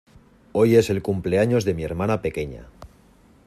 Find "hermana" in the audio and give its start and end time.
1.83-2.23